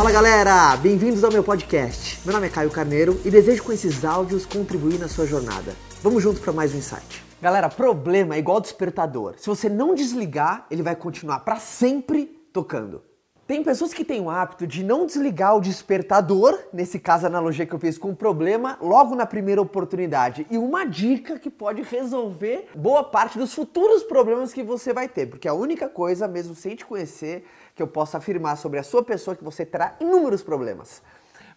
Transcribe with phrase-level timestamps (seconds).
[0.00, 2.20] Fala galera, bem-vindos ao meu podcast.
[2.24, 5.76] Meu nome é Caio Carneiro e desejo com esses áudios contribuir na sua jornada.
[6.02, 7.22] Vamos juntos para mais um insight.
[7.38, 9.34] Galera, problema é igual despertador.
[9.36, 13.02] Se você não desligar, ele vai continuar para sempre tocando.
[13.50, 17.66] Tem pessoas que têm o hábito de não desligar o despertador, nesse caso a analogia
[17.66, 20.46] que eu fiz com o problema, logo na primeira oportunidade.
[20.48, 25.26] E uma dica que pode resolver boa parte dos futuros problemas que você vai ter,
[25.26, 27.44] porque a única coisa, mesmo sem te conhecer,
[27.74, 31.02] que eu posso afirmar sobre a sua pessoa é que você terá inúmeros problemas.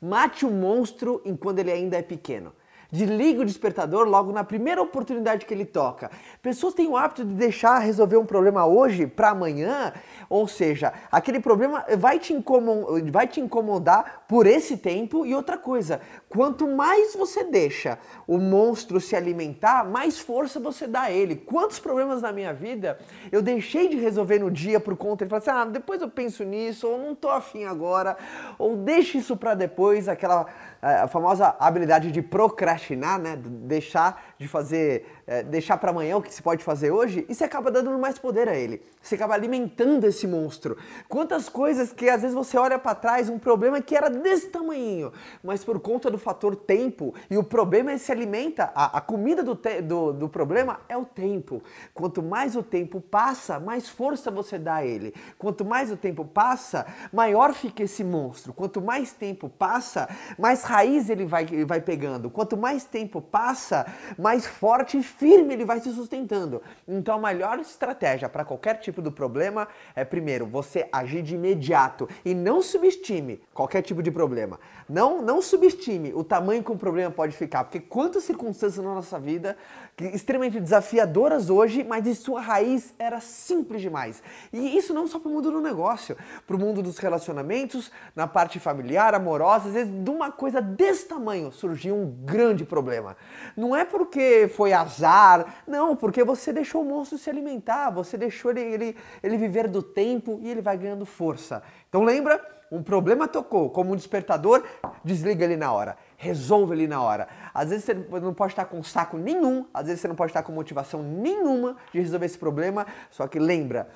[0.00, 2.54] Mate o monstro enquanto ele ainda é pequeno
[2.92, 6.10] desliga o despertador logo na primeira oportunidade que ele toca.
[6.42, 9.94] Pessoas têm o hábito de deixar resolver um problema hoje para amanhã,
[10.28, 15.24] ou seja, aquele problema vai te, incomodar, vai te incomodar por esse tempo.
[15.24, 21.02] E outra coisa, quanto mais você deixa o monstro se alimentar, mais força você dá
[21.02, 21.36] a ele.
[21.36, 22.98] Quantos problemas na minha vida
[23.30, 26.44] eu deixei de resolver no dia por conta de falar assim, ah, depois eu penso
[26.44, 28.18] nisso, ou não tô afim agora,
[28.58, 30.46] ou deixa isso para depois, aquela
[30.82, 32.81] a famosa habilidade de procrastinar,
[33.18, 33.36] né?
[33.36, 37.44] Deixar de fazer, é, deixar para amanhã o que se pode fazer hoje, e você
[37.44, 38.82] acaba dando mais poder a ele.
[39.00, 40.76] Você acaba alimentando esse monstro.
[41.08, 45.12] Quantas coisas que às vezes você olha para trás, um problema que era desse tamanho,
[45.42, 49.42] mas por conta do fator tempo, e o problema é se alimenta, a, a comida
[49.42, 51.62] do, do, do problema é o tempo.
[51.94, 55.14] Quanto mais o tempo passa, mais força você dá a ele.
[55.38, 58.52] Quanto mais o tempo passa, maior fica esse monstro.
[58.52, 62.30] Quanto mais tempo passa, mais raiz ele vai, vai pegando.
[62.30, 63.86] Quanto mais tempo passa,
[64.18, 66.62] mais forte firme ele vai se sustentando.
[66.86, 72.08] Então a melhor estratégia para qualquer tipo de problema é, primeiro, você agir de imediato
[72.24, 74.58] e não subestime qualquer tipo de problema.
[74.88, 79.18] Não, não subestime o tamanho que um problema pode ficar, porque quantas circunstâncias na nossa
[79.18, 79.56] vida
[79.98, 84.22] extremamente desafiadoras hoje, mas de sua raiz era simples demais.
[84.52, 88.26] E isso não só para o mundo do negócio, para o mundo dos relacionamentos, na
[88.26, 93.16] parte familiar, amorosa, às vezes de uma coisa desse tamanho surgiu um grande problema.
[93.56, 98.52] Não é porque foi azar, não, porque você deixou o monstro se alimentar, você deixou
[98.52, 101.62] ele, ele, ele viver do tempo e ele vai ganhando força.
[101.88, 102.40] Então lembra?
[102.70, 104.64] Um problema tocou, como um despertador,
[105.04, 107.28] desliga ele na hora, resolve ele na hora.
[107.52, 110.42] Às vezes você não pode estar com saco nenhum, às vezes você não pode estar
[110.42, 113.90] com motivação nenhuma de resolver esse problema, só que lembra,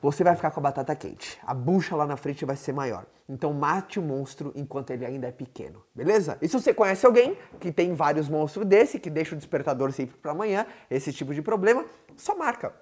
[0.00, 1.38] você vai ficar com a batata quente.
[1.44, 3.06] A bucha lá na frente vai ser maior.
[3.28, 6.38] Então mate o monstro enquanto ele ainda é pequeno, beleza?
[6.40, 10.16] E se você conhece alguém que tem vários monstros desse, que deixa o despertador sempre
[10.16, 11.84] para amanhã, esse tipo de problema,
[12.16, 12.72] só marca.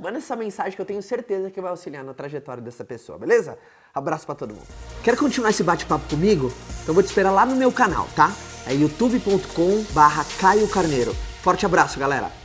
[0.00, 3.56] Manda essa mensagem que eu tenho certeza que vai auxiliar na trajetória dessa pessoa, beleza?
[3.94, 4.66] Abraço para todo mundo.
[5.04, 6.52] Quer continuar esse bate-papo comigo?
[6.82, 8.32] Então vou te esperar lá no meu canal, tá?
[8.66, 11.14] É youtube.com/barra Caio Carneiro.
[11.42, 12.43] Forte abraço, galera!